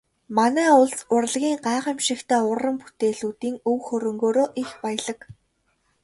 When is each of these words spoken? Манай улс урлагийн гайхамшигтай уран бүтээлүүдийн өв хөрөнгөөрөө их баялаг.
Манай 0.37 0.69
улс 0.81 0.97
урлагийн 1.15 1.57
гайхамшигтай 1.65 2.41
уран 2.51 2.75
бүтээлүүдийн 2.81 3.55
өв 3.71 3.79
хөрөнгөөрөө 3.87 4.47
их 4.61 4.69
баялаг. 4.83 5.19